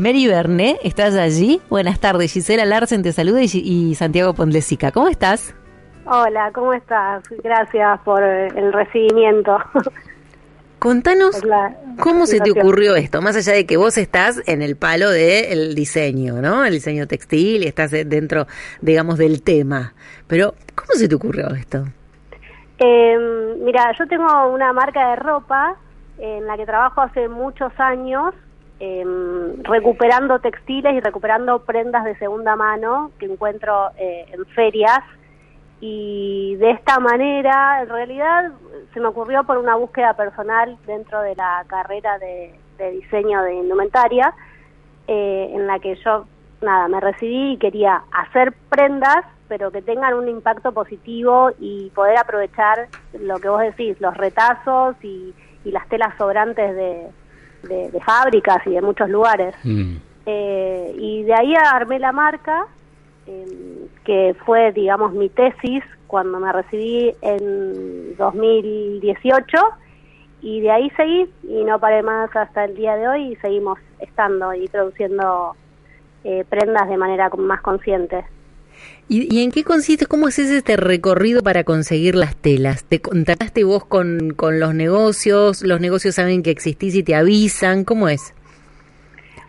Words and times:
Mary 0.00 0.26
Verne, 0.26 0.78
¿estás 0.82 1.14
allí? 1.14 1.60
Buenas 1.68 2.00
tardes. 2.00 2.32
Gisela 2.32 2.64
Larsen 2.64 3.02
te 3.02 3.12
saluda 3.12 3.42
y, 3.42 3.94
Santiago 3.94 4.32
Pondlesica. 4.32 4.92
¿Cómo 4.92 5.08
estás? 5.08 5.54
Hola, 6.06 6.50
¿cómo 6.54 6.72
estás? 6.72 7.22
Gracias 7.44 8.00
por 8.00 8.22
el 8.22 8.72
recibimiento. 8.72 9.58
Contanos 10.78 11.42
cómo 11.98 12.24
se 12.24 12.40
te 12.40 12.50
ocurrió 12.50 12.96
esto, 12.96 13.20
más 13.20 13.36
allá 13.36 13.52
de 13.52 13.66
que 13.66 13.76
vos 13.76 13.98
estás 13.98 14.40
en 14.48 14.62
el 14.62 14.76
palo 14.76 15.10
del 15.10 15.74
diseño, 15.74 16.40
¿no? 16.40 16.64
El 16.64 16.72
diseño 16.72 17.06
textil 17.06 17.62
y 17.62 17.66
estás 17.66 17.90
dentro, 17.90 18.46
digamos, 18.80 19.18
del 19.18 19.42
tema. 19.42 19.92
Pero, 20.26 20.54
¿cómo 20.74 20.92
se 20.94 21.08
te 21.08 21.14
ocurrió 21.14 21.48
esto? 21.48 21.84
Em, 22.78 23.62
mira, 23.62 23.92
yo 23.98 24.06
tengo 24.06 24.48
una 24.48 24.72
marca 24.72 25.10
de 25.10 25.16
ropa 25.16 25.76
en 26.16 26.46
la 26.46 26.56
que 26.56 26.64
trabajo 26.64 27.02
hace 27.02 27.28
muchos 27.28 27.70
años 27.78 28.32
Em, 28.82 29.62
recuperando 29.62 30.38
textiles 30.38 30.94
y 30.94 31.00
recuperando 31.00 31.58
prendas 31.66 32.02
de 32.02 32.16
segunda 32.16 32.56
mano 32.56 33.10
que 33.18 33.26
encuentro 33.26 33.90
eh, 33.98 34.24
en 34.32 34.46
ferias. 34.46 35.00
Y 35.82 36.56
de 36.56 36.70
esta 36.70 36.98
manera 36.98 37.82
en 37.82 37.90
realidad 37.90 38.52
se 38.94 39.00
me 39.00 39.08
ocurrió 39.08 39.44
por 39.44 39.58
una 39.58 39.76
búsqueda 39.76 40.14
personal 40.14 40.78
dentro 40.86 41.20
de 41.20 41.36
la 41.36 41.62
carrera 41.66 42.18
de, 42.18 42.54
diseño 42.92 43.42
de 43.42 43.56
indumentaria 43.56 44.32
eh, 45.06 45.50
en 45.52 45.66
la 45.66 45.78
que 45.78 45.96
yo 45.96 46.24
nada 46.62 46.88
me 46.88 47.00
recibí 47.00 47.52
y 47.52 47.58
quería 47.58 48.02
hacer 48.10 48.54
prendas 48.70 49.26
pero 49.48 49.70
que 49.70 49.82
tengan 49.82 50.14
un 50.14 50.28
impacto 50.28 50.72
positivo 50.72 51.50
y 51.58 51.90
poder 51.90 52.16
aprovechar 52.16 52.88
lo 53.12 53.38
que 53.38 53.48
vos 53.50 53.60
decís 53.60 54.00
los 54.00 54.16
retazos 54.16 54.96
y 55.02 55.34
las 55.64 55.86
telas 55.88 56.16
sobrantes 56.16 56.74
de, 56.74 57.10
de, 57.62 58.00
fábricas 58.04 58.66
y 58.66 58.70
de 58.70 58.82
muchos 58.82 59.08
lugares. 59.08 59.54
Mm. 59.64 59.96
Eh, 60.26 60.94
y 60.96 61.22
de 61.24 61.34
ahí 61.34 61.54
armé 61.54 61.98
la 61.98 62.12
marca, 62.12 62.66
em, 63.26 63.88
que 64.04 64.34
fue, 64.44 64.72
digamos, 64.72 65.12
mi 65.12 65.28
tesis 65.28 65.82
cuando 66.06 66.40
me 66.40 66.52
recibí 66.52 67.14
en 67.22 68.16
2018 68.16 69.58
y 70.42 70.60
de 70.60 70.70
ahí 70.70 70.90
seguí 70.96 71.30
y 71.42 71.64
no 71.64 71.78
paré 71.78 72.02
más 72.02 72.34
hasta 72.34 72.64
el 72.64 72.74
día 72.74 72.96
de 72.96 73.08
hoy 73.08 73.32
y 73.32 73.36
seguimos 73.36 73.78
estando 73.98 74.52
y 74.54 74.66
produciendo 74.68 75.54
eh, 76.24 76.44
prendas 76.48 76.88
de 76.88 76.96
manera 76.96 77.30
más 77.38 77.60
consciente. 77.60 78.24
¿Y, 79.12 79.42
en 79.42 79.50
qué 79.50 79.64
consiste, 79.64 80.06
cómo 80.06 80.28
haces 80.28 80.52
este 80.52 80.76
recorrido 80.76 81.42
para 81.42 81.64
conseguir 81.64 82.14
las 82.14 82.36
telas? 82.36 82.84
¿Te 82.84 83.02
contactaste 83.02 83.64
vos 83.64 83.84
con, 83.84 84.34
con 84.36 84.60
los 84.60 84.72
negocios? 84.72 85.64
¿Los 85.64 85.80
negocios 85.80 86.14
saben 86.14 86.44
que 86.44 86.52
existís 86.52 86.94
y 86.94 87.02
te 87.02 87.16
avisan? 87.16 87.82
¿Cómo 87.82 88.08
es? 88.08 88.32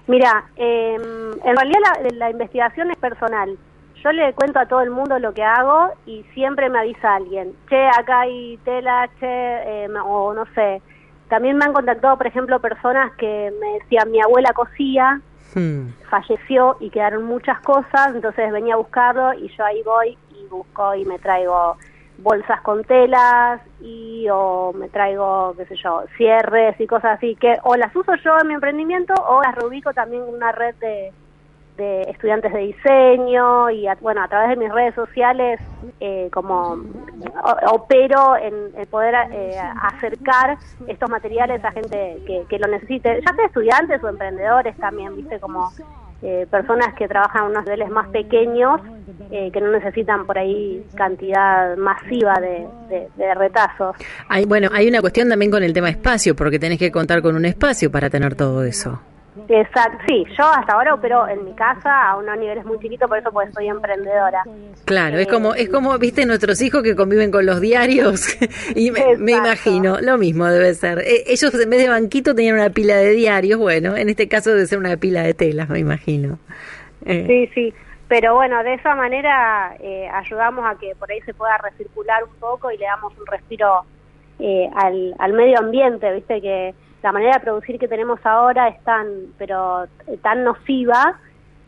Mira, 0.08 0.46
em, 0.56 1.00
en 1.46 1.56
realidad 1.56 1.80
la, 2.16 2.32
investigación 2.32 2.90
es 2.90 2.98
personal. 2.98 3.56
Yo 4.04 4.12
le 4.12 4.34
cuento 4.34 4.58
a 4.58 4.66
todo 4.66 4.82
el 4.82 4.90
mundo 4.90 5.20
lo 5.20 5.32
que 5.32 5.44
hago 5.44 5.94
y 6.08 6.24
siempre 6.34 6.68
me 6.72 6.80
avisa 6.80 7.18
alguien. 7.18 7.54
Che, 7.70 7.86
acá 7.86 8.22
hay 8.22 8.58
tela, 8.66 9.08
che, 9.20 9.84
em, 9.84 9.96
o 9.96 10.34
no 10.34 10.46
sé. 10.56 10.82
También 11.30 11.58
me 11.58 11.66
han 11.66 11.74
contactado, 11.74 12.18
por 12.18 12.26
ejemplo, 12.26 12.60
personas 12.60 13.12
que 13.16 13.54
me 13.62 13.74
decían, 13.74 14.10
mi 14.10 14.20
abuela 14.22 14.54
cosía, 14.54 15.22
Hmm. 15.54 15.90
falleció 16.10 16.78
y 16.80 16.90
quedaron 16.90 17.24
muchas 17.24 17.60
cosas, 17.60 18.16
entonces 18.16 18.52
venía 18.52 18.76
a 18.76 18.78
buscarlo 18.78 19.34
y 19.34 19.50
yo 19.50 19.66
ahí 19.66 19.84
voy 19.84 20.18
y 20.32 20.48
busco 20.48 20.96
y 20.96 21.04
me 21.06 21.20
traigo 21.20 21.78
bolsas 22.20 22.62
con 22.62 22.84
telas 22.84 23.62
y 23.82 24.28
o 24.32 24.72
me 24.74 24.90
traigo, 24.90 25.54
qué 25.58 25.66
sé 25.66 25.76
yo, 25.76 26.04
cierres 26.18 26.80
y 26.80 26.88
cosas 26.88 27.18
así 27.18 27.36
que 27.36 27.58
o 27.64 27.76
las 27.76 27.96
uso 27.96 28.16
yo 28.24 28.38
en 28.40 28.48
mi 28.48 28.54
emprendimiento 28.54 29.14
o 29.14 29.42
las 29.42 29.56
reubico 29.56 29.94
también 29.94 30.24
en 30.24 30.34
una 30.34 30.52
red 30.52 30.76
de, 30.76 31.12
de 31.82 32.02
estudiantes 32.12 32.54
de 32.54 32.60
diseño 32.60 33.72
y 33.72 33.88
bueno 34.02 34.22
a 34.22 34.28
través 34.28 34.50
de 34.50 34.56
mis 34.56 34.72
redes 34.72 34.94
sociales 34.94 35.60
eh, 36.00 36.30
como 36.32 36.78
opero 37.72 38.38
en, 38.38 38.86
poder 38.88 39.16
eh, 39.32 39.58
acercar 39.82 40.58
estos 40.88 41.10
materiales 41.10 41.64
a 41.66 41.72
gente 41.72 42.18
que, 42.48 42.60
lo 42.60 42.68
necesite 42.68 43.20
ya 43.26 43.34
sea 43.34 43.46
estudiantes 43.46 44.04
o 44.04 44.10
emprendedores 44.10 44.78
también 44.78 45.16
viste 45.16 45.40
como 45.40 45.72
eh, 46.22 46.46
personas 46.52 46.94
que 46.94 47.08
trabajan 47.08 47.46
a 47.46 47.46
unos 47.46 47.64
niveles 47.64 47.90
más 47.90 48.08
pequeños 48.10 48.80
que 49.32 49.62
no 49.62 49.72
necesitan 49.72 50.26
por 50.26 50.38
ahí 50.38 50.86
cantidad 50.96 51.78
masiva 51.78 52.34
de, 52.42 52.68
de 53.16 53.34
retazos. 53.34 53.96
Hay, 54.28 54.44
bueno, 54.44 54.68
hay 54.74 54.90
una 54.90 55.00
cuestión 55.00 55.30
también 55.30 55.50
con 55.50 55.64
el 55.64 55.72
tema 55.72 55.90
espacio, 55.90 56.36
porque 56.36 56.60
tenés 56.60 56.78
que 56.78 56.92
contar 56.92 57.22
con 57.22 57.38
un 57.38 57.46
espacio 57.46 57.90
para 57.90 58.10
tener 58.10 58.36
todo 58.36 58.66
eso. 58.66 59.00
Exacto, 59.48 59.98
sí, 60.08 60.26
yo 60.38 60.44
hasta 60.46 60.74
ahora 60.74 60.94
opero 60.94 61.26
en 61.28 61.46
mi 61.46 61.54
casa 61.54 62.10
a 62.10 62.18
unos 62.18 62.38
niveles 62.38 62.66
muy 62.66 62.78
chiquitos, 62.80 63.08
por 63.08 63.18
eso 63.18 63.32
pues 63.32 63.54
soy 63.54 63.68
emprendedora. 63.68 64.44
Claro, 64.84 65.20
es 65.20 65.28
como, 65.28 65.54
es 65.54 65.70
como, 65.70 65.98
viste, 65.98 66.26
nuestros 66.26 66.62
hijos 66.62 66.84
que 66.84 66.98
conviven 66.98 67.32
con 67.32 67.46
los 67.46 67.62
diarios, 67.62 68.38
y 68.76 68.92
me, 68.92 69.32
imagino, 69.32 70.02
lo 70.02 70.18
mismo 70.18 70.48
debe 70.48 70.74
ser. 70.74 71.00
E, 71.00 71.24
ellos 71.28 71.54
en 71.54 71.70
vez 71.70 71.82
de 71.82 71.90
banquito 71.90 72.36
tenían 72.36 72.56
una 72.56 72.72
pila 72.72 72.98
de 72.98 73.12
diarios, 73.12 73.58
bueno, 73.58 73.96
en 73.96 74.10
este 74.10 74.28
caso 74.28 74.50
debe 74.50 74.66
ser 74.66 74.80
una 74.80 74.98
pila 74.98 75.24
de 75.24 75.34
telas, 75.34 75.70
me 75.70 75.80
imagino. 75.80 76.38
Eh. 77.06 77.26
Sí, 77.26 77.52
sí, 77.56 77.74
pero 78.10 78.36
bueno, 78.36 78.62
de 78.64 78.74
esa 78.74 78.96
manera 78.96 79.78
eh, 79.80 80.10
ayudamos 80.14 80.66
a 80.66 80.78
que 80.78 80.94
por 80.96 81.10
ahí 81.10 81.22
se 81.22 81.34
pueda 81.34 81.58
recircular 81.58 82.26
un 82.26 82.36
poco 82.36 82.70
y 82.70 82.78
le 82.78 82.86
damos 82.86 83.18
un 83.18 83.26
respiro 83.26 83.86
eh, 84.40 84.70
al, 84.76 85.16
al 85.20 85.32
medio 85.32 85.60
ambiente, 85.60 86.12
viste 86.14 86.42
que 86.42 86.76
la 87.02 87.12
manera 87.12 87.34
de 87.34 87.40
producir 87.40 87.80
que 87.80 87.88
tenemos 87.88 88.20
ahora 88.24 88.68
es 88.68 88.84
tan, 88.84 89.08
pero 89.38 89.86
tan 90.22 90.44
nociva 90.44 91.20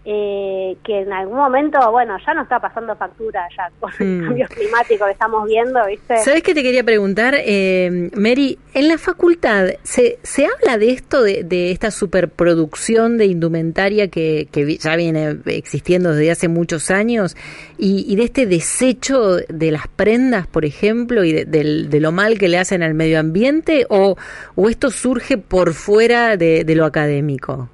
eh, 0.06 0.76
que 0.84 1.00
en 1.00 1.14
algún 1.14 1.38
momento, 1.38 1.80
bueno, 1.92 2.18
ya 2.26 2.34
no 2.34 2.42
está 2.42 2.60
pasando 2.60 2.94
factura 2.98 3.48
ya 3.56 3.72
con 3.80 3.90
el 4.00 4.08
mm. 4.08 4.26
cambio 4.26 4.48
climático 4.50 5.06
que 5.06 5.12
estamos 5.12 5.48
viendo, 5.48 5.80
¿viste? 5.86 6.18
¿Sabes 6.18 6.44
qué 6.44 6.54
te 6.54 6.62
quería 6.62 6.84
preguntar, 6.84 7.36
eh, 7.38 8.10
Mary? 8.14 8.60
En 8.74 8.90
la 8.90 8.98
facultad, 8.98 9.68
¿se, 9.84 10.20
¿se 10.24 10.46
habla 10.46 10.78
de 10.78 10.92
esto, 10.92 11.24
de, 11.24 11.44
de 11.44 11.72
esta 11.72 11.90
superproducción 11.90 13.18
de 13.18 13.28
indumentaria 13.28 14.10
que, 14.10 14.50
que, 14.52 14.78
ya 14.78 14.98
viene 14.98 15.38
existiendo 15.46 16.14
desde 16.14 16.32
hace 16.32 16.48
muchos 16.50 16.92
años 16.92 17.38
y, 17.78 18.06
y 18.12 18.18
de 18.18 18.24
este 18.24 18.46
desecho 18.46 19.38
de 19.38 19.72
las 19.72 19.88
prendas, 19.88 20.48
por 20.48 20.66
ejemplo, 20.66 21.24
y 21.24 21.32
de, 21.32 21.46
de, 21.46 22.00
lo 22.02 22.12
mal 22.12 22.38
que 22.38 22.50
le 22.50 22.58
hacen 22.58 22.84
al 22.84 22.94
medio 22.94 23.20
ambiente 23.22 23.86
o, 23.90 24.18
o 24.56 24.70
esto 24.70 24.92
surge 24.92 25.38
por 25.38 25.74
fuera 25.74 26.36
de, 26.36 26.66
de 26.66 26.76
lo 26.76 26.86
académico? 26.86 27.70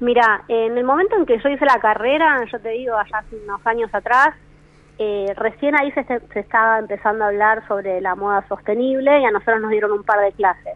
Mira, 0.00 0.44
en 0.48 0.76
el 0.76 0.84
momento 0.84 1.16
en 1.16 1.24
que 1.24 1.38
yo 1.38 1.48
hice 1.48 1.64
la 1.64 1.80
carrera, 1.80 2.44
yo 2.52 2.58
te 2.60 2.70
digo, 2.70 2.96
allá 2.96 3.18
hace 3.18 3.36
unos 3.36 3.66
años 3.66 3.88
atrás, 3.94 4.34
eh, 4.98 5.32
recién 5.36 5.74
ahí 5.78 5.90
se, 5.92 6.04
se, 6.04 6.40
estaba 6.40 6.78
empezando 6.78 7.24
a 7.24 7.28
hablar 7.28 7.66
sobre 7.66 8.00
la 8.00 8.14
moda 8.14 8.46
sostenible 8.48 9.20
y 9.20 9.24
a 9.24 9.30
nosotros 9.30 9.60
nos 9.60 9.70
dieron 9.70 9.92
un 9.92 10.02
par 10.02 10.20
de 10.20 10.32
clases. 10.32 10.74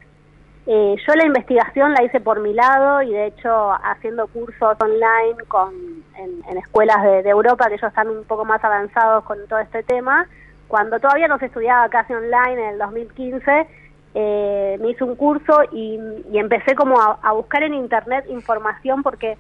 Eh, 0.67 0.95
yo 1.07 1.15
la 1.15 1.25
investigación 1.27 1.93
la 1.95 2.05
hice 2.05 2.21
por 2.21 2.41
mi 2.41 2.53
lado 2.53 3.03
y 3.03 3.11
de 3.11 3.27
hecho 3.27 3.73
haciendo 3.83 4.27
cursos 4.29 4.77
online 4.79 5.37
con, 5.49 5.73
en, 6.17 6.59
escuelas 6.59 7.03
de, 7.03 7.23
de, 7.23 7.31
Europa 7.31 7.67
que 7.69 7.75
ellos 7.75 7.89
están 7.89 8.09
un 8.09 8.25
poco 8.25 8.45
más 8.45 8.63
avanzados 8.63 9.25
con 9.25 9.39
todo 9.49 9.59
este 9.59 9.83
tema. 9.83 10.27
Cuando 10.69 11.01
todavía 11.01 11.29
no 11.29 11.39
se 11.39 11.47
estudiaba 11.47 11.89
casi 11.89 12.13
online 12.13 12.53
en 12.53 12.69
el 12.75 12.79
2015, 12.79 13.67
eh, 14.15 14.77
me 14.81 14.91
hice 14.91 15.05
un 15.05 15.15
curso 15.15 15.63
y, 15.73 15.99
empecé 16.33 16.75
como 16.75 17.01
a, 17.01 17.33
buscar 17.33 17.63
en 17.63 17.75
internet 17.75 18.25
información 18.29 19.03
porque 19.03 19.37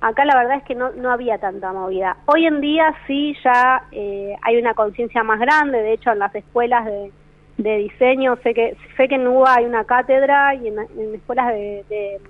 acá 0.00 0.24
la 0.24 0.36
verdad 0.36 0.58
es 0.58 0.64
que 0.64 0.74
no, 0.74 0.90
no 0.90 1.10
había 1.10 1.38
tanta 1.38 1.72
movida. 1.72 2.16
Hoy 2.26 2.46
en 2.46 2.60
día 2.60 2.94
sí 3.06 3.34
ya 3.42 3.84
eh, 3.92 4.36
hay 4.42 4.56
una 4.58 4.74
conciencia 4.74 5.22
más 5.22 5.40
grande, 5.40 5.82
de 5.82 5.94
hecho 5.94 6.12
en 6.12 6.18
las 6.18 6.34
escuelas 6.34 6.84
de, 6.84 7.10
diseño, 7.56 8.36
sé 8.44 8.54
que 8.54 8.76
sé 8.96 9.08
que 9.08 9.16
en 9.16 9.26
UBA 9.26 9.56
hay 9.56 9.64
una 9.64 9.84
cátedra 9.84 10.54
y 10.54 10.68
en, 10.68 10.78
escuelas 11.14 11.48
de, 11.48 12.20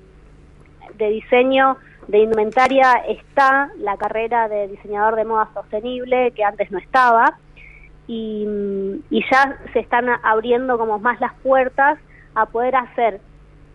de 0.97 1.09
diseño 1.11 1.77
de 2.07 2.21
indumentaria 2.21 2.95
está 3.07 3.71
la 3.77 3.99
carrera 3.99 4.49
de 4.49 4.69
diseñador 4.69 5.17
de 5.17 5.27
moda 5.27 5.51
sostenible 5.53 6.31
que 6.31 6.43
antes 6.43 6.71
no 6.71 6.79
estaba 6.79 7.37
y, 8.09 8.47
ya 9.31 9.59
se 9.73 9.81
están 9.81 10.09
abriendo 10.23 10.79
como 10.79 10.99
más 10.99 11.21
las 11.21 11.35
puertas 11.43 11.99
a 12.35 12.47
poder 12.47 12.75
hacer 12.75 13.21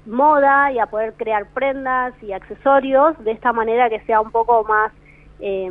moda 0.05 0.71
y 0.71 0.79
a 0.79 0.87
poder 0.87 1.13
crear 1.13 1.45
prendas 1.53 2.13
y 2.21 2.33
accesorios 2.33 3.23
de 3.23 3.31
esta 3.31 3.53
manera 3.53 3.89
que 3.89 4.01
sea 4.01 4.19
un 4.19 4.31
poco 4.31 4.63
más 4.65 4.91
eh, 5.39 5.69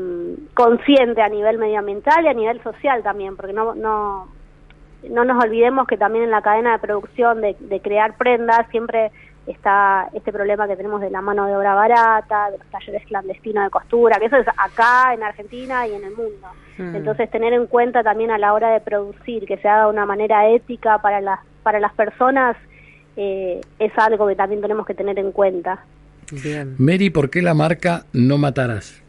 consciente 0.54 1.20
a 1.20 1.28
nivel 1.28 1.58
medioambiental 1.58 2.24
y 2.24 2.28
a 2.28 2.34
nivel 2.34 2.62
social 2.62 3.02
también, 3.02 3.36
porque 3.36 3.52
no, 3.52 3.74
no, 3.74 4.28
no 5.10 5.24
nos 5.24 5.44
olvidemos 5.44 5.86
que 5.86 5.96
también 5.96 6.24
en 6.24 6.30
la 6.30 6.42
cadena 6.42 6.72
de 6.72 6.78
producción 6.78 7.40
de, 7.40 7.56
de 7.58 7.80
crear 7.80 8.16
prendas 8.16 8.68
siempre 8.70 9.10
está 9.46 10.08
este 10.12 10.32
problema 10.32 10.68
que 10.68 10.76
tenemos 10.76 11.00
de 11.00 11.10
la 11.10 11.20
mano 11.20 11.46
de 11.46 11.56
obra 11.56 11.74
barata, 11.74 12.50
de 12.50 12.58
los 12.58 12.66
talleres 12.68 13.04
clandestinos 13.06 13.64
de 13.64 13.70
costura, 13.70 14.18
que 14.18 14.26
eso 14.26 14.36
es 14.36 14.46
acá 14.48 15.12
en 15.14 15.22
Argentina 15.22 15.86
y 15.86 15.94
en 15.94 16.04
el 16.04 16.14
mundo. 16.14 16.48
Mm. 16.78 16.96
Entonces 16.96 17.30
tener 17.30 17.52
en 17.52 17.66
cuenta 17.66 18.02
también 18.02 18.30
a 18.30 18.38
la 18.38 18.52
hora 18.52 18.70
de 18.70 18.80
producir 18.80 19.46
que 19.46 19.56
se 19.58 19.68
haga 19.68 19.84
de 19.84 19.90
una 19.90 20.06
manera 20.06 20.48
ética 20.48 20.98
para 20.98 21.20
las 21.20 21.40
para 21.62 21.78
las 21.78 21.92
personas 21.92 22.56
eh, 23.16 23.60
es 23.78 23.92
algo 23.96 24.26
que 24.26 24.34
también 24.34 24.60
tenemos 24.60 24.86
que 24.86 24.94
tener 24.94 25.18
en 25.18 25.32
cuenta. 25.32 25.84
Bien. 26.30 26.74
Mary, 26.78 27.10
¿por 27.10 27.30
qué 27.30 27.42
la 27.42 27.54
marca 27.54 28.06
No 28.12 28.38
Matarás? 28.38 29.01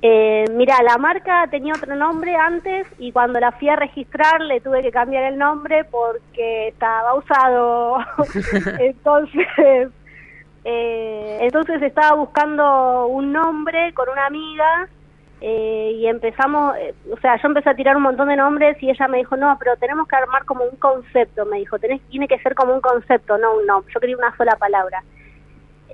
Eh, 0.00 0.44
mira, 0.52 0.80
la 0.84 0.96
marca 0.96 1.48
tenía 1.50 1.74
otro 1.74 1.96
nombre 1.96 2.36
antes 2.36 2.86
y 2.98 3.10
cuando 3.10 3.40
la 3.40 3.50
fui 3.52 3.68
a 3.68 3.74
registrar 3.74 4.40
le 4.40 4.60
tuve 4.60 4.80
que 4.80 4.92
cambiar 4.92 5.24
el 5.24 5.38
nombre 5.38 5.84
porque 5.84 6.68
estaba 6.68 7.14
usado. 7.14 7.98
entonces, 8.78 9.90
eh, 10.64 11.38
entonces 11.40 11.82
estaba 11.82 12.14
buscando 12.14 13.08
un 13.08 13.32
nombre 13.32 13.92
con 13.94 14.08
una 14.08 14.26
amiga 14.26 14.88
eh, 15.40 15.92
y 15.96 16.06
empezamos, 16.06 16.76
eh, 16.76 16.94
o 17.12 17.18
sea, 17.18 17.40
yo 17.40 17.48
empecé 17.48 17.70
a 17.70 17.74
tirar 17.74 17.96
un 17.96 18.02
montón 18.02 18.28
de 18.28 18.36
nombres 18.36 18.80
y 18.80 18.90
ella 18.90 19.08
me 19.08 19.18
dijo, 19.18 19.36
no, 19.36 19.56
pero 19.58 19.76
tenemos 19.76 20.06
que 20.06 20.16
armar 20.16 20.44
como 20.44 20.64
un 20.64 20.76
concepto, 20.76 21.44
me 21.46 21.58
dijo, 21.58 21.78
tenés, 21.78 22.00
tiene 22.08 22.28
que 22.28 22.38
ser 22.38 22.54
como 22.54 22.74
un 22.74 22.80
concepto, 22.80 23.36
no 23.38 23.56
un 23.56 23.66
nombre. 23.66 23.92
Yo 23.92 24.00
quería 24.00 24.16
una 24.16 24.36
sola 24.36 24.56
palabra 24.56 25.02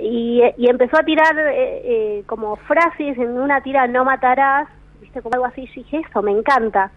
y, 0.00 0.42
y 0.56 0.68
empezó 0.68 0.98
a 0.98 1.04
tirar 1.04 1.38
eh, 1.38 1.82
eh, 1.84 2.22
como 2.26 2.56
frases 2.56 3.16
en 3.18 3.38
una 3.38 3.62
tira 3.62 3.86
no 3.86 4.04
matarás, 4.04 4.68
viste 5.00 5.22
como 5.22 5.34
algo 5.34 5.46
así, 5.46 5.62
y 5.62 5.82
dije 5.82 6.02
eso, 6.08 6.22
me 6.22 6.32
encanta. 6.32 6.90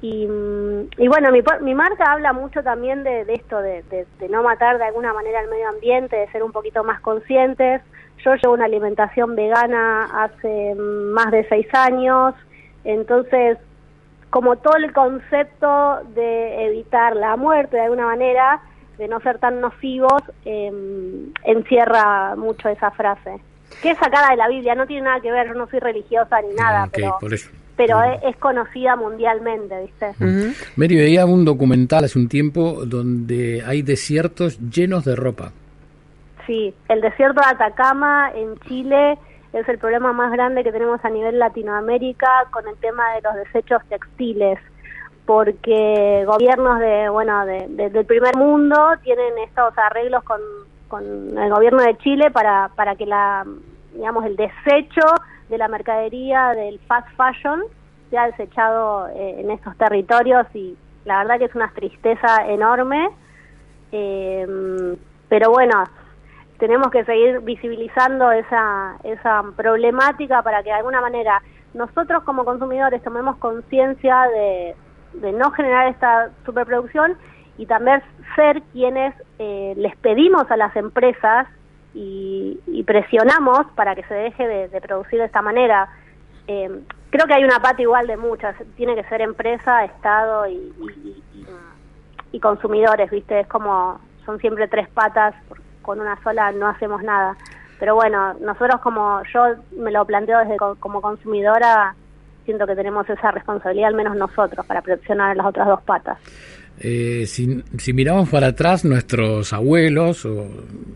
Y, 0.00 0.26
mm, 0.26 0.90
y 0.96 1.08
bueno, 1.08 1.30
mi, 1.32 1.40
mi 1.62 1.74
marca 1.74 2.12
habla 2.12 2.32
mucho 2.32 2.62
también 2.62 3.02
de, 3.02 3.24
de 3.24 3.34
esto, 3.34 3.60
de, 3.60 3.82
de, 3.82 4.28
no 4.28 4.42
matar 4.42 4.78
de 4.78 4.84
alguna 4.84 5.12
manera 5.12 5.40
al 5.40 5.48
medio 5.48 5.68
ambiente, 5.68 6.16
de 6.16 6.28
ser 6.28 6.42
un 6.42 6.52
poquito 6.52 6.84
más 6.84 7.00
conscientes. 7.00 7.82
Yo 8.24 8.34
llevo 8.34 8.54
una 8.54 8.64
alimentación 8.64 9.36
vegana 9.36 10.24
hace 10.24 10.74
más 10.74 11.30
de 11.30 11.46
seis 11.48 11.66
años, 11.72 12.34
entonces 12.84 13.58
como 14.30 14.56
todo 14.56 14.76
el 14.76 14.92
concepto 14.92 16.00
de 16.14 16.66
evitar 16.66 17.16
la 17.16 17.36
muerte 17.36 17.76
de 17.76 17.84
alguna 17.84 18.06
manera, 18.06 18.60
de 18.98 19.08
no 19.08 19.20
ser 19.20 19.38
tan 19.38 19.60
nocivos, 19.60 20.22
em, 20.44 21.32
encierra 21.44 22.34
mucho 22.36 22.68
esa 22.68 22.90
frase. 22.90 23.38
Que 23.82 23.90
es 23.90 23.98
sacada 23.98 24.30
de 24.30 24.36
la 24.36 24.48
Biblia, 24.48 24.74
no 24.74 24.86
tiene 24.86 25.02
nada 25.02 25.20
que 25.20 25.30
ver, 25.30 25.48
yo 25.48 25.54
no 25.54 25.68
soy 25.68 25.78
religiosa 25.78 26.40
ni 26.42 26.54
nada, 26.54 26.88
pero, 26.92 27.16
pero 27.76 28.02
es, 28.02 28.36
conocida 28.38 28.96
mundialmente, 28.96 29.82
¿viste? 29.82 30.14
Mary, 30.76 30.96
veía 30.96 31.26
un 31.26 31.44
documental 31.44 32.04
hace 32.04 32.18
un 32.18 32.28
tiempo 32.28 32.84
donde 32.84 33.62
hay 33.64 33.82
desiertos 33.82 34.58
llenos 34.58 35.04
de 35.04 35.14
ropa. 35.14 35.52
Sí, 36.46 36.74
el 36.88 37.00
desierto 37.02 37.40
de 37.40 37.46
Atacama 37.46 38.32
en 38.34 38.58
Chile 38.60 39.18
es 39.52 39.68
el 39.68 39.78
problema 39.78 40.12
más 40.12 40.32
grande 40.32 40.64
que 40.64 40.72
tenemos 40.72 41.04
a 41.04 41.10
nivel 41.10 41.38
Latinoamérica 41.38 42.28
con 42.50 42.66
el 42.66 42.76
tema 42.76 43.14
de 43.14 43.20
los 43.22 43.34
desechos 43.34 43.82
textiles 43.88 44.58
porque 45.28 46.24
gobiernos 46.26 46.78
de 46.78 47.10
bueno 47.10 47.44
de, 47.44 47.90
del 47.90 48.06
primer 48.06 48.34
mundo 48.34 48.94
tienen 49.02 49.36
estos 49.46 49.76
arreglos 49.76 50.24
con, 50.24 50.40
con 50.88 51.36
el 51.36 51.50
gobierno 51.50 51.82
de 51.82 51.98
Chile 51.98 52.30
para 52.30 52.70
para 52.74 52.96
que 52.96 53.04
la 53.04 53.44
digamos 53.92 54.24
el 54.24 54.36
desecho 54.36 55.02
de 55.50 55.58
la 55.58 55.68
mercadería 55.68 56.54
del 56.54 56.78
fast 56.78 57.08
fashion 57.14 57.60
sea 58.08 58.24
desechado 58.28 59.08
eh, 59.08 59.42
en 59.42 59.50
estos 59.50 59.76
territorios. 59.76 60.46
Y 60.54 60.78
la 61.04 61.18
verdad 61.18 61.38
que 61.38 61.44
es 61.44 61.54
una 61.54 61.70
tristeza 61.72 62.46
enorme. 62.46 63.10
Eh, 63.92 64.96
pero 65.28 65.50
bueno 65.50 65.84
tenemos 66.58 66.90
que 66.90 67.04
seguir 67.04 67.40
visibilizando 67.40 68.32
esa 68.32 68.96
esa 69.04 69.42
problemática 69.54 70.40
para 70.40 70.62
que 70.62 70.70
de 70.70 70.76
alguna 70.76 71.02
manera 71.02 71.42
nosotros 71.74 72.22
como 72.24 72.46
consumidores 72.46 73.02
tomemos 73.02 73.36
conciencia 73.36 74.22
de 74.34 74.74
de 75.14 75.32
no 75.32 75.50
generar 75.50 75.88
esta 75.88 76.30
superproducción 76.44 77.16
y 77.56 77.66
también 77.66 78.02
ser 78.36 78.62
quienes 78.72 79.14
eh, 79.38 79.74
les 79.76 79.96
pedimos 79.96 80.50
a 80.50 80.56
las 80.56 80.74
empresas 80.76 81.46
y, 81.94 82.60
presionamos 82.86 83.66
para 83.74 83.94
que 83.94 84.02
se 84.04 84.14
deje 84.14 84.46
de, 84.46 84.80
producir 84.80 85.18
de 85.18 85.26
esta 85.26 85.42
manera. 85.42 85.88
Eh, 86.46 86.80
creo 87.10 87.26
que 87.26 87.34
hay 87.34 87.44
una 87.44 87.60
pata 87.60 87.82
igual 87.82 88.06
de 88.06 88.16
muchas, 88.16 88.56
tiene 88.76 88.94
que 88.94 89.04
ser 89.04 89.20
empresa, 89.20 89.84
Estado 89.84 90.46
y, 90.48 90.72
y, 92.32 92.40
consumidores, 92.40 93.10
¿viste? 93.10 93.40
Es 93.40 93.46
como, 93.48 94.00
son 94.24 94.38
siempre 94.38 94.68
tres 94.68 94.88
patas, 94.88 95.34
con 95.82 96.00
una 96.00 96.22
sola 96.22 96.52
no 96.52 96.68
hacemos 96.68 97.02
nada. 97.02 97.36
Pero 97.78 97.94
bueno, 97.94 98.34
nosotros 98.34 98.80
como 98.80 99.22
yo 99.34 99.56
me 99.76 99.90
lo 99.90 100.04
planteo 100.04 100.38
desde 100.38 100.56
como 100.56 101.02
consumidora, 101.02 101.94
siento 102.48 102.66
que 102.66 102.74
tenemos 102.74 103.06
esa 103.10 103.30
responsabilidad, 103.30 103.88
al 103.88 103.94
menos 103.94 104.16
nosotros, 104.16 104.64
para 104.64 104.80
presionar 104.80 105.36
las 105.36 105.46
otras 105.46 105.68
dos 105.68 105.82
patas. 105.82 106.16
Eh, 106.80 107.24
si, 107.26 107.62
si, 107.76 107.92
miramos 107.92 108.30
para 108.30 108.46
atrás, 108.46 108.86
nuestros 108.86 109.52
abuelos 109.52 110.24
o 110.24 110.46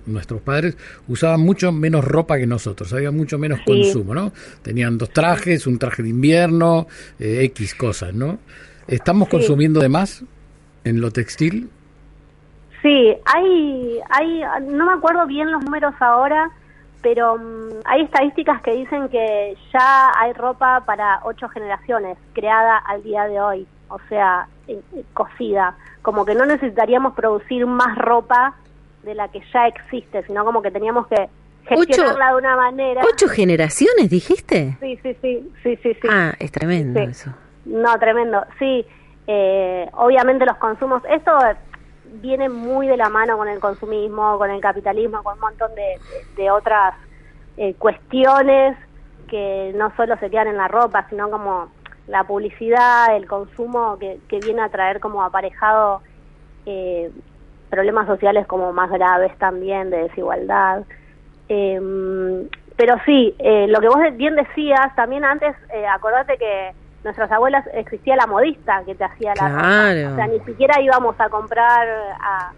nuestros 0.06 0.40
padres 0.40 0.78
usaban 1.08 1.40
mucho 1.40 1.70
menos 1.70 2.06
ropa 2.06 2.38
que 2.38 2.46
nosotros, 2.46 2.90
había 2.94 3.10
mucho 3.10 3.36
menos 3.36 3.60
consumo, 3.66 4.14
¿no? 4.14 4.32
Tenían 4.62 4.96
dos 4.96 5.10
trajes, 5.10 5.66
un 5.66 5.78
traje 5.78 6.02
de 6.02 6.08
invierno, 6.08 6.86
eh, 7.18 7.40
X 7.42 7.74
cosas, 7.74 8.14
¿no? 8.14 8.38
¿Estamos 8.88 9.28
consumiendo 9.28 9.80
de 9.80 9.90
más 9.90 10.24
en 10.84 11.02
lo 11.02 11.10
textil? 11.10 11.68
Sí, 12.80 13.14
hay, 13.26 13.98
hay, 14.08 14.40
no 14.68 14.86
me 14.86 14.92
acuerdo 14.94 15.26
bien 15.26 15.52
los 15.52 15.62
números 15.62 15.92
ahora, 16.00 16.50
pero 17.02 17.36
mm, 17.36 17.80
hay 17.84 18.02
estadísticas 18.02 18.62
que 18.62 18.72
dicen 18.72 19.08
que 19.08 19.56
ya 19.72 20.12
hay 20.16 20.32
ropa 20.32 20.84
para 20.86 21.20
ocho 21.24 21.48
generaciones 21.48 22.16
creada 22.32 22.78
al 22.78 23.02
día 23.02 23.26
de 23.26 23.40
hoy, 23.40 23.66
o 23.88 23.98
sea, 24.08 24.46
eh, 24.68 24.80
eh, 24.94 25.04
cocida, 25.12 25.76
como 26.00 26.24
que 26.24 26.34
no 26.34 26.46
necesitaríamos 26.46 27.14
producir 27.14 27.66
más 27.66 27.98
ropa 27.98 28.54
de 29.02 29.14
la 29.14 29.28
que 29.28 29.42
ya 29.52 29.66
existe, 29.66 30.22
sino 30.26 30.44
como 30.44 30.62
que 30.62 30.70
teníamos 30.70 31.08
que 31.08 31.28
gestionarla 31.66 32.30
de 32.30 32.36
una 32.36 32.56
manera. 32.56 33.02
¿Ocho 33.12 33.28
generaciones 33.28 34.08
dijiste? 34.08 34.76
Sí, 34.80 34.98
sí, 35.02 35.16
sí, 35.20 35.52
sí, 35.62 35.76
sí. 35.82 36.08
Ah, 36.08 36.32
es 36.38 36.52
tremendo 36.52 37.00
eso. 37.00 37.30
No, 37.64 37.98
tremendo, 37.98 38.44
sí. 38.58 38.86
Eh, 39.26 39.88
obviamente 39.94 40.44
los 40.44 40.56
consumos, 40.56 41.02
esto 41.08 41.32
viene 42.12 42.48
muy 42.48 42.86
de 42.86 42.96
la 42.96 43.08
mano 43.08 43.36
con 43.36 43.48
el 43.48 43.60
consumismo, 43.60 44.38
con 44.38 44.50
el 44.50 44.60
capitalismo, 44.60 45.22
con 45.22 45.34
un 45.34 45.40
montón 45.40 45.70
de, 45.74 46.50
otras 46.50 46.94
eh, 47.56 47.74
cuestiones 47.74 48.76
que 49.28 49.72
no 49.74 49.94
solo 49.96 50.16
se 50.18 50.30
quedan 50.30 50.48
en 50.48 50.56
la 50.56 50.68
ropa, 50.68 51.06
sino 51.08 51.30
como 51.30 51.68
la 52.06 52.24
publicidad, 52.24 53.16
el 53.16 53.26
consumo 53.26 53.98
que, 53.98 54.18
viene 54.40 54.62
a 54.62 54.68
traer 54.68 55.00
como 55.00 55.22
aparejado 55.22 56.02
eh, 56.66 57.10
problemas 57.70 58.06
sociales 58.06 58.46
como 58.46 58.72
más 58.72 58.90
graves 58.90 59.36
también 59.38 59.90
de 59.90 60.04
desigualdad. 60.04 60.84
Em, 61.48 62.48
pero 62.76 62.96
sí, 63.06 63.34
eh, 63.38 63.66
lo 63.68 63.80
que 63.80 63.88
vos 63.88 63.98
bien 64.14 64.34
decías, 64.34 64.94
también 64.96 65.24
antes, 65.24 65.54
acordate 65.88 66.36
que 66.36 66.72
nuestras 67.04 67.30
abuelas 67.32 67.64
existía 67.74 68.16
la 68.16 68.26
modista 68.26 68.82
que 68.84 68.94
te 68.94 69.04
hacía 69.04 69.32
la 69.34 69.48
ropa. 69.48 70.12
O 70.12 70.16
sea, 70.16 70.26
ni 70.26 70.40
siquiera 70.40 70.80
íbamos 70.80 71.18
a 71.18 71.28
comprar 71.28 71.88
a, 72.20 72.52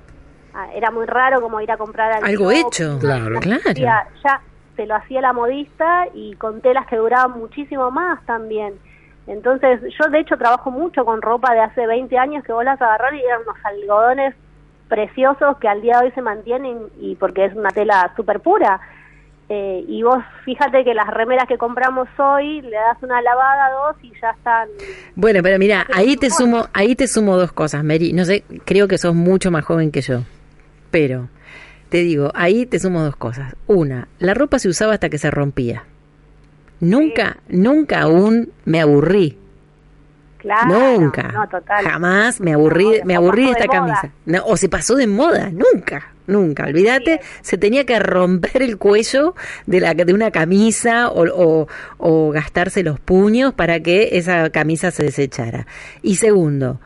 era 0.74 0.90
muy 0.90 1.06
raro 1.06 1.40
como 1.40 1.60
ir 1.60 1.70
a 1.70 1.76
comprar 1.76 2.24
algo 2.24 2.50
hecho, 2.50 2.98
claro, 3.00 3.40
claro. 3.40 3.62
Ya, 3.74 4.06
se 4.76 4.86
lo 4.86 4.96
hacía 4.96 5.20
la 5.20 5.32
modista 5.32 6.06
y 6.14 6.34
con 6.34 6.60
telas 6.60 6.86
que 6.86 6.96
duraban 6.96 7.38
muchísimo 7.38 7.90
más 7.90 8.24
también. 8.26 8.74
Entonces, 9.26 9.80
yo 9.98 10.10
de 10.10 10.20
hecho 10.20 10.36
trabajo 10.36 10.70
mucho 10.70 11.04
con 11.04 11.22
ropa 11.22 11.54
de 11.54 11.60
hace 11.60 11.86
20 11.86 12.18
años 12.18 12.44
que 12.44 12.52
vos 12.52 12.64
las 12.64 12.80
agarrar 12.82 13.14
y 13.14 13.22
eran 13.22 13.42
unos 13.42 13.56
algodones 13.64 14.34
preciosos 14.88 15.56
que 15.58 15.68
al 15.68 15.80
día 15.80 15.98
de 15.98 16.06
hoy 16.06 16.12
se 16.12 16.22
mantienen 16.22 16.88
y 17.00 17.14
porque 17.16 17.46
es 17.46 17.54
una 17.54 17.70
tela 17.70 18.12
súper 18.16 18.40
pura. 18.40 18.80
Eh, 19.50 19.84
y 19.86 20.02
vos 20.02 20.24
fíjate 20.46 20.84
que 20.84 20.94
las 20.94 21.06
remeras 21.06 21.46
que 21.46 21.58
compramos 21.58 22.08
hoy 22.18 22.62
le 22.62 22.76
das 22.76 22.96
una 23.02 23.20
lavada 23.20 23.70
dos 23.72 23.96
y 24.02 24.10
ya 24.20 24.30
están. 24.30 24.68
Bueno 25.16 25.40
pero 25.42 25.58
mira 25.58 25.86
ahí 25.92 26.16
te 26.16 26.30
sumo 26.30 26.68
ahí 26.72 26.96
te 26.96 27.06
sumo 27.06 27.36
dos 27.36 27.52
cosas 27.52 27.84
Mary. 27.84 28.14
No 28.14 28.24
sé 28.24 28.44
creo 28.64 28.88
que 28.88 28.96
sos 28.96 29.14
mucho 29.14 29.50
más 29.50 29.64
joven 29.64 29.90
que 29.90 30.00
yo 30.00 30.20
pero 30.90 31.28
te 31.90 31.98
digo 31.98 32.32
ahí 32.34 32.64
te 32.64 32.78
sumo 32.78 33.02
dos 33.02 33.16
cosas. 33.16 33.54
Una 33.66 34.08
la 34.18 34.32
ropa 34.32 34.58
se 34.58 34.68
usaba 34.68 34.94
hasta 34.94 35.10
que 35.10 35.18
se 35.18 35.30
rompía. 35.30 35.84
Nunca 36.80 37.36
nunca 37.48 38.00
aún 38.00 38.50
me 38.64 38.80
aburrí. 38.80 39.38
Claro, 40.38 41.00
nunca. 41.00 41.48
jamás 41.84 42.40
me 42.40 42.54
aburrí 42.54 43.02
me 43.04 43.14
aburrí 43.14 43.44
de 43.44 43.50
esta 43.50 43.66
camisa. 43.66 44.10
No, 44.24 44.42
o 44.46 44.56
se 44.56 44.70
pasó 44.70 44.94
de 44.94 45.06
moda 45.06 45.50
nunca 45.50 46.13
nunca. 46.26 46.64
Olvídate, 46.64 47.20
se 47.42 47.58
tenía 47.58 47.84
que 47.84 47.98
romper 47.98 48.62
el 48.62 48.78
cuello 48.78 49.34
de, 49.66 49.80
la, 49.80 49.94
de 49.94 50.12
una 50.12 50.30
camisa 50.30 51.08
o, 51.08 51.66
o, 51.98 52.30
gastarse 52.30 52.82
los 52.82 53.00
puños 53.00 53.54
para 53.54 53.80
que 53.80 54.10
esa 54.12 54.50
camisa 54.50 54.90
se 54.90 55.04
desechara. 55.04 55.66
Y 56.02 56.16
segundo, 56.16 56.80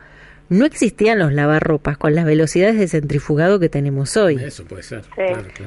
no 0.49 0.65
existían 0.65 1.19
los 1.19 1.33
lavarropas 1.33 1.97
con 1.97 2.15
las 2.15 2.25
velocidades 2.25 2.77
de 2.77 2.87
centrifugado 2.87 3.59
que 3.59 3.69
tenemos 3.69 4.17
hoy. 4.17 4.35
Eso 4.43 4.65
puede 4.65 4.83
ser. 4.83 5.03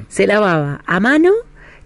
Se 0.08 0.26
lavaba 0.26 0.82
a 0.86 1.00
mano 1.00 1.32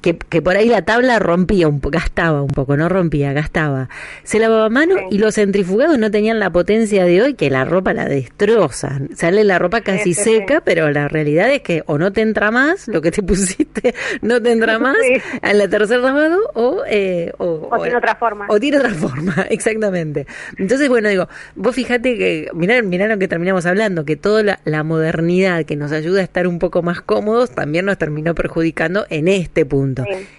que, 0.01 0.15
por 0.15 0.57
ahí 0.57 0.69
la 0.69 0.83
tabla 0.83 1.19
rompía, 1.19 1.69
un 1.69 1.81
gastaba 1.81 2.43
un 2.43 2.49
poco, 2.49 2.77
no 2.77 2.89
rompía, 2.89 3.33
gastaba. 3.33 3.89
Se 4.23 4.39
lavaba 4.39 4.69
mano 4.69 4.95
y 5.11 5.19
los 5.19 5.35
centrifugados 5.35 5.99
no 5.99 6.11
tenían 6.11 6.39
la 6.39 6.51
potencia 6.51 7.05
de 7.05 7.23
hoy 7.23 7.35
que 7.35 7.51
la 7.51 7.65
ropa 7.65 7.93
la 7.93 8.07
destroza. 8.07 9.01
Sale 9.15 9.45
la 9.45 9.59
ropa 9.59 9.81
casi 9.81 10.15
seca, 10.15 10.61
pero 10.61 10.91
la 10.91 11.09
realidad 11.09 11.51
es 11.51 11.63
que 11.63 11.83
o 11.87 11.99
no 11.99 12.13
te 12.13 12.23
entra 12.23 12.51
más, 12.51 12.89
lo 12.89 13.01
que 13.01 13.11
te 13.11 13.23
pusiste 13.27 13.95
no 14.23 14.41
te 14.41 14.53
entra 14.53 14.79
más 14.79 14.97
en 15.43 15.59
la 15.59 15.69
tercer 15.69 16.01
lavado 16.01 16.39
o, 16.55 16.83
eh, 16.89 17.33
o, 17.39 17.69
tiene 17.83 17.97
otra 17.97 18.17
forma. 18.17 18.47
O 18.49 18.61
tiene 18.61 18.79
otra 18.79 18.91
forma, 18.91 19.35
exactamente. 19.51 20.27
Entonces, 20.59 20.89
bueno, 20.89 21.09
digo, 21.09 21.29
vos 21.55 21.75
fíjate 21.75 22.17
que, 22.17 22.49
mirá, 22.55 22.83
mirá 22.83 23.07
lo 23.09 23.19
que 23.19 23.29
terminamos 23.29 23.67
hablando, 23.67 24.05
que 24.05 24.17
toda 24.17 24.43
la, 24.43 24.61
la 24.65 24.83
modernidad 24.83 25.65
que 25.65 25.77
nos 25.77 25.93
ayuda 25.93 26.21
a 26.21 26.25
estar 26.25 26.47
un 26.47 26.59
poco 26.59 26.83
más 26.83 27.01
cómodos 27.01 27.51
también 27.51 27.85
nos 27.85 27.99
terminó 27.99 28.35
perjudicando 28.35 29.07
en 29.11 29.29
este 29.29 29.65
punto. 29.65 29.86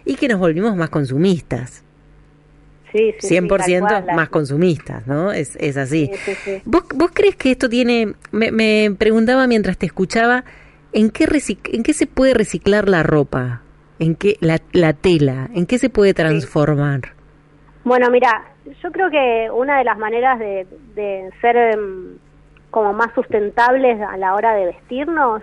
Y 0.05 0.15
que 0.15 0.27
nos 0.27 0.39
volvimos 0.39 0.75
más 0.75 0.89
consumistas. 0.89 1.83
Sí, 2.91 3.13
sí, 3.19 3.35
100% 3.35 4.15
más 4.15 4.29
consumistas, 4.29 5.05
¿no? 5.07 5.31
Es, 5.31 5.55
es 5.57 5.77
así. 5.77 6.09
¿Vos, 6.65 6.83
¿Vos 6.95 7.11
crees 7.13 7.35
que 7.35 7.51
esto 7.51 7.67
tiene, 7.67 8.13
me, 8.31 8.91
preguntaba 8.97 9.45
mientras 9.45 9.77
te 9.77 9.85
escuchaba, 9.85 10.45
¿en 10.93 11.09
qué, 11.09 11.27
¿en 11.73 11.83
qué 11.83 11.93
se 11.93 12.07
puede 12.07 12.33
reciclar 12.33 12.87
la 12.87 13.03
ropa? 13.03 13.61
¿En 13.99 14.15
qué 14.15 14.37
la, 14.39 14.61
la 14.71 14.93
tela? 14.93 15.49
¿En 15.53 15.65
qué 15.65 15.79
se 15.79 15.89
puede 15.89 16.13
transformar? 16.13 17.13
Bueno, 17.83 18.09
mira, 18.09 18.45
yo 18.81 18.91
creo 18.91 19.09
que 19.09 19.49
una 19.51 19.79
de 19.79 19.83
las 19.83 19.97
maneras 19.97 20.39
de, 20.39 20.67
de 20.95 21.29
ser 21.41 21.55
em, 21.57 22.17
como 22.69 22.93
más 22.93 23.13
sustentables 23.15 23.99
a 24.01 24.17
la 24.17 24.33
hora 24.33 24.53
de 24.53 24.67
vestirnos 24.67 25.41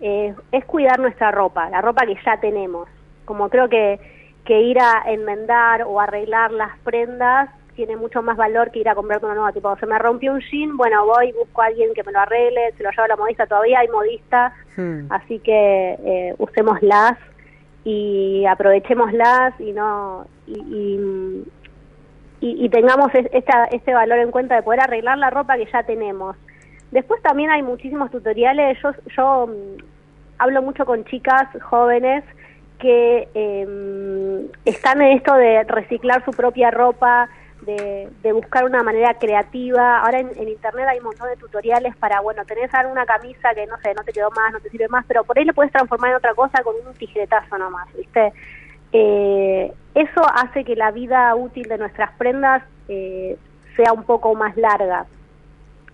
eh, 0.00 0.34
es 0.52 0.64
cuidar 0.64 0.98
nuestra 0.98 1.30
ropa, 1.30 1.68
la 1.68 1.82
ropa 1.82 2.06
que 2.06 2.16
ya 2.24 2.40
tenemos 2.40 2.88
como 3.30 3.48
creo 3.48 3.68
que, 3.68 4.00
que 4.44 4.60
ir 4.60 4.80
a 4.80 5.04
enmendar 5.06 5.84
o 5.84 6.00
arreglar 6.00 6.50
las 6.50 6.76
prendas 6.78 7.48
tiene 7.76 7.96
mucho 7.96 8.22
más 8.22 8.36
valor 8.36 8.72
que 8.72 8.80
ir 8.80 8.88
a 8.88 8.96
comprarte 8.96 9.24
una 9.24 9.36
nueva. 9.36 9.52
Tipo, 9.52 9.76
se 9.76 9.86
me 9.86 9.96
rompió 10.00 10.32
un 10.32 10.40
jean, 10.40 10.76
bueno, 10.76 11.06
voy, 11.06 11.30
busco 11.30 11.62
a 11.62 11.66
alguien 11.66 11.94
que 11.94 12.02
me 12.02 12.10
lo 12.10 12.18
arregle, 12.18 12.72
se 12.76 12.82
lo 12.82 12.90
llevo 12.90 13.04
a 13.04 13.06
la 13.06 13.16
modista, 13.16 13.46
todavía 13.46 13.78
hay 13.78 13.86
modistas, 13.86 14.52
hmm. 14.76 15.12
así 15.12 15.38
que 15.38 15.96
eh, 16.04 16.34
usémoslas 16.38 17.18
y 17.84 18.44
aprovechémoslas 18.46 19.54
y 19.60 19.70
no 19.70 20.26
y, 20.48 20.98
y, 22.40 22.68
tengamos 22.68 23.14
esta, 23.14 23.66
este 23.66 23.94
valor 23.94 24.18
en 24.18 24.32
cuenta 24.32 24.56
de 24.56 24.62
poder 24.62 24.80
arreglar 24.80 25.18
la 25.18 25.30
ropa 25.30 25.56
que 25.56 25.68
ya 25.72 25.84
tenemos. 25.84 26.34
Después 26.90 27.22
también 27.22 27.50
hay 27.50 27.62
muchísimos 27.62 28.10
tutoriales, 28.10 28.76
yo, 28.82 28.90
yo 29.16 29.46
mm, 29.46 29.82
hablo 30.38 30.62
mucho 30.62 30.84
con 30.84 31.04
chicas 31.04 31.46
jóvenes 31.62 32.24
que 32.80 33.28
eh, 33.34 34.46
están 34.64 35.00
en 35.02 35.16
esto 35.16 35.34
de 35.34 35.64
reciclar 35.64 36.24
su 36.24 36.32
propia 36.32 36.70
ropa, 36.70 37.28
de, 37.62 38.32
buscar 38.32 38.64
una 38.64 38.82
manera 38.82 39.14
creativa. 39.14 40.00
Ahora 40.00 40.20
en, 40.20 40.48
internet 40.48 40.86
hay 40.88 40.98
un 40.98 41.04
montón 41.04 41.28
de 41.28 41.36
tutoriales 41.36 41.94
para, 41.96 42.20
bueno, 42.20 42.44
tenés 42.44 42.70
una 42.90 43.04
camisa 43.06 43.54
que 43.54 43.66
no 43.66 43.76
sé, 43.78 43.94
no 43.94 44.02
te 44.02 44.12
quedó 44.12 44.30
más, 44.30 44.52
no 44.52 44.60
te 44.60 44.70
sirve 44.70 44.88
más, 44.88 45.04
pero 45.06 45.24
por 45.24 45.38
ahí 45.38 45.44
le 45.44 45.52
puedes 45.52 45.72
transformar 45.72 46.10
en 46.10 46.16
otra 46.16 46.34
cosa 46.34 46.62
con 46.62 46.74
un 46.86 46.94
tijeretazo 46.94 47.58
nomás, 47.58 47.88
¿viste? 47.94 48.32
Eh, 48.92 49.72
eso 49.94 50.22
hace 50.34 50.64
que 50.64 50.74
la 50.74 50.90
vida 50.90 51.34
útil 51.34 51.68
de 51.68 51.78
nuestras 51.78 52.10
prendas 52.12 52.62
eh, 52.88 53.36
sea 53.76 53.92
un 53.92 54.04
poco 54.04 54.34
más 54.34 54.56
larga. 54.56 55.06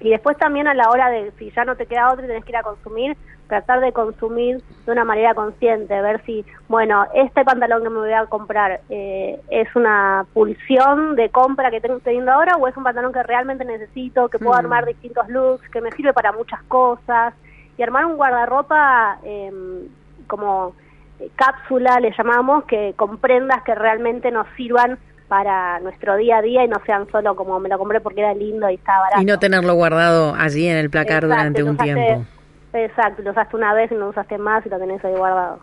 Y 0.00 0.10
después 0.10 0.36
también 0.36 0.68
a 0.68 0.74
la 0.74 0.90
hora 0.90 1.08
de, 1.08 1.32
si 1.38 1.50
ya 1.50 1.64
no 1.64 1.76
te 1.76 1.86
queda 1.86 2.12
otra 2.12 2.24
y 2.24 2.28
tenés 2.28 2.44
que 2.44 2.52
ir 2.52 2.56
a 2.56 2.62
consumir, 2.62 3.16
tratar 3.48 3.80
de 3.80 3.92
consumir 3.92 4.62
de 4.84 4.92
una 4.92 5.04
manera 5.04 5.34
consciente, 5.34 6.00
ver 6.02 6.22
si, 6.24 6.44
bueno, 6.68 7.06
este 7.14 7.44
pantalón 7.44 7.82
que 7.82 7.90
me 7.90 8.00
voy 8.00 8.12
a 8.12 8.26
comprar 8.26 8.80
eh, 8.90 9.40
es 9.50 9.74
una 9.74 10.26
pulsión 10.34 11.16
de 11.16 11.30
compra 11.30 11.70
que 11.70 11.80
tengo 11.80 11.98
teniendo 12.00 12.32
ahora 12.32 12.56
o 12.56 12.68
es 12.68 12.76
un 12.76 12.84
pantalón 12.84 13.12
que 13.12 13.22
realmente 13.22 13.64
necesito, 13.64 14.28
que 14.28 14.38
puedo 14.38 14.52
mm. 14.52 14.64
armar 14.64 14.86
distintos 14.86 15.28
looks, 15.28 15.68
que 15.70 15.80
me 15.80 15.92
sirve 15.92 16.12
para 16.12 16.32
muchas 16.32 16.62
cosas 16.64 17.34
y 17.78 17.82
armar 17.82 18.06
un 18.06 18.16
guardarropa 18.16 19.18
em, 19.22 19.88
como 20.26 20.74
eh, 21.20 21.30
cápsula 21.36 22.00
le 22.00 22.12
llamamos 22.16 22.64
que 22.64 22.94
con 22.96 23.18
prendas 23.18 23.62
que 23.62 23.74
realmente 23.74 24.30
nos 24.30 24.46
sirvan 24.56 24.98
para 25.28 25.80
nuestro 25.80 26.16
día 26.16 26.38
a 26.38 26.42
día 26.42 26.64
y 26.64 26.68
no 26.68 26.80
sean 26.86 27.10
solo 27.10 27.34
como 27.36 27.58
me 27.60 27.68
lo 27.68 27.78
compré 27.78 28.00
porque 28.00 28.20
era 28.20 28.34
lindo 28.34 28.68
y 28.70 28.74
estaba 28.74 29.00
barato. 29.00 29.22
Y 29.22 29.24
no 29.24 29.38
tenerlo 29.38 29.74
guardado 29.74 30.34
allí 30.34 30.66
en 30.66 30.76
el 30.76 30.90
placar 30.90 31.24
durante 31.24 31.62
un 31.62 31.76
tiempo. 31.76 32.24
Exacto, 32.72 33.22
lo 33.22 33.30
usaste 33.30 33.56
una 33.56 33.72
vez 33.72 33.90
y 33.90 33.94
no 33.94 34.00
lo 34.00 34.08
usaste 34.10 34.36
más 34.38 34.64
y 34.66 34.68
lo 34.68 34.78
tenés 34.78 35.02
ahí 35.04 35.14
guardado. 35.14 35.60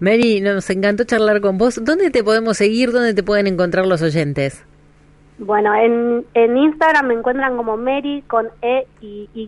Mary, 0.00 0.40
nos 0.40 0.68
encantó 0.70 1.04
charlar 1.04 1.40
con 1.40 1.56
vos. 1.56 1.82
¿Dónde 1.84 2.10
te 2.10 2.24
podemos 2.24 2.56
seguir? 2.56 2.90
¿Dónde 2.90 3.14
te 3.14 3.22
pueden 3.22 3.46
encontrar 3.46 3.86
los 3.86 4.02
oyentes? 4.02 4.64
Bueno, 5.38 5.72
en, 5.74 6.24
en 6.34 6.56
Instagram 6.56 7.06
me 7.06 7.14
encuentran 7.14 7.56
como 7.56 7.76
Mary 7.76 8.24
con 8.26 8.48
E 8.60 8.86
y 9.00 9.30
Y 9.34 9.46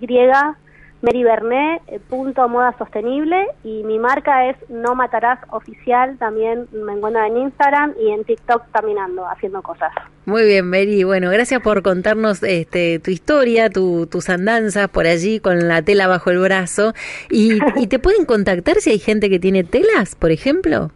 Mary 1.02 1.24
Bernet, 1.24 1.80
eh, 1.86 1.98
punto 2.10 2.46
moda 2.48 2.74
sostenible, 2.76 3.46
y 3.64 3.82
mi 3.84 3.98
marca 3.98 4.50
es 4.50 4.56
No 4.68 4.94
Matarás 4.94 5.38
Oficial, 5.48 6.18
también 6.18 6.66
me 6.72 6.92
encuentro 6.92 7.24
en 7.24 7.38
Instagram 7.38 7.94
y 7.98 8.10
en 8.10 8.24
TikTok 8.24 8.64
caminando, 8.70 9.26
haciendo 9.26 9.62
cosas. 9.62 9.92
Muy 10.26 10.44
bien, 10.44 10.68
Mary, 10.68 11.02
bueno, 11.04 11.30
gracias 11.30 11.62
por 11.62 11.82
contarnos 11.82 12.42
este, 12.42 12.98
tu 12.98 13.10
historia, 13.10 13.70
tu, 13.70 14.06
tus 14.06 14.28
andanzas 14.28 14.88
por 14.88 15.06
allí 15.06 15.40
con 15.40 15.68
la 15.68 15.80
tela 15.80 16.06
bajo 16.06 16.30
el 16.30 16.38
brazo, 16.38 16.92
y, 17.30 17.58
y 17.76 17.86
te 17.86 17.98
pueden 17.98 18.26
contactar 18.26 18.76
si 18.76 18.90
hay 18.90 18.98
gente 18.98 19.30
que 19.30 19.38
tiene 19.38 19.64
telas, 19.64 20.14
por 20.14 20.30
ejemplo. 20.30 20.90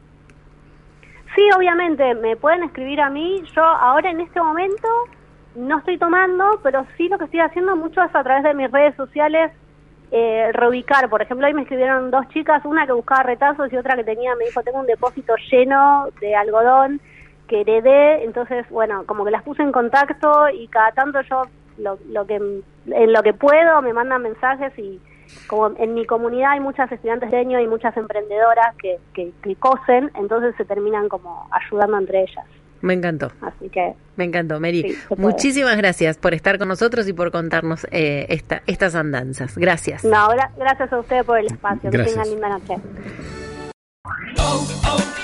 Sí, 1.35 1.43
obviamente, 1.57 2.15
me 2.15 2.37
pueden 2.37 2.63
escribir 2.63 3.01
a 3.01 3.09
mí, 3.09 3.43
yo 3.57 3.63
ahora 3.63 4.11
en 4.11 4.21
este 4.21 4.41
momento 4.41 4.87
no 5.57 5.79
estoy 5.79 5.99
tomando, 5.99 6.61
pero 6.63 6.87
sí 6.97 7.09
lo 7.09 7.17
que 7.17 7.25
estoy 7.25 7.41
haciendo 7.41 7.75
mucho 7.75 8.03
es 8.03 8.15
a 8.15 8.23
través 8.23 8.45
de 8.45 8.55
mis 8.55 8.71
redes 8.71 8.95
sociales 8.97 9.51
eh, 10.17 10.53
reubicar. 10.53 11.09
Por 11.09 11.23
ejemplo, 11.23 11.45
ahí 11.45 11.55
me 11.55 11.63
escribieron 11.63 12.13
dos 12.13 12.29
chicas, 12.29 12.65
una 12.65 12.87
que 12.87 12.93
buscaba 12.93 13.25
retazos 13.25 13.73
y 13.73 13.77
otra 13.77 13.97
que 13.97 14.05
tenía, 14.05 14.37
me 14.37 14.45
dijo, 14.45 14.63
tengo 14.63 14.79
un 14.79 14.87
depósito 14.87 15.35
lleno 15.51 16.07
de 16.21 16.37
algodón 16.37 17.01
que 17.49 17.63
heredé. 17.63 18.23
Entonces, 18.23 18.65
bueno, 18.71 19.05
como 19.07 19.25
que 19.25 19.33
las 19.33 19.43
puse 19.43 19.65
en 19.65 19.73
contacto 19.73 20.49
y 20.51 20.69
cada 20.69 20.93
tanto 20.93 21.21
yo 21.23 21.43
lo, 21.79 21.99
lo 22.09 22.25
que 22.29 22.37
en 22.37 23.13
lo 23.13 23.23
que 23.25 23.35
puedo 23.35 23.83
me 23.83 23.93
mandan 23.93 24.23
mensajes 24.23 24.73
y 24.79 25.01
como 25.49 25.77
en 25.79 25.95
mi 25.95 26.07
comunidad 26.07 26.53
hay 26.53 26.61
muchas 26.61 26.93
estudiantes 26.93 27.33
de 27.33 27.39
año 27.39 27.59
y 27.59 27.67
muchas 27.67 27.97
emprendedoras 27.97 28.77
que, 28.77 28.99
que, 29.15 29.33
que 29.43 29.57
cosen, 29.57 30.13
entonces 30.15 30.55
se 30.57 30.65
terminan 30.65 31.09
como 31.09 31.49
ayudando 31.51 31.99
entre 31.99 32.23
ellas. 32.23 32.47
Me 32.85 32.93
encantó. 32.93 33.33
Así 33.41 33.71
que. 33.71 33.95
Me 34.17 34.25
encantó, 34.25 34.61
Mary. 34.61 34.95
Muchísimas 35.17 35.75
gracias 35.79 36.19
por 36.19 36.35
estar 36.35 36.59
con 36.59 36.69
nosotros 36.69 37.09
y 37.09 37.15
por 37.15 37.33
contarnos 37.33 37.87
eh, 37.91 38.27
esta, 38.29 38.63
estas 38.67 38.95
andanzas. 38.95 39.57
Gracias. 39.57 40.05
No, 40.05 40.29
gracias 40.59 40.93
a 40.93 40.99
ustedes 40.99 41.25
por 41.25 41.39
el 41.39 41.47
espacio. 41.47 41.91
Que 41.91 41.99
tengan 41.99 42.29
linda 42.29 42.51
noche. 42.51 42.77
Oh, 44.39 44.67
oh, 44.85 44.97
oh, 44.97 45.24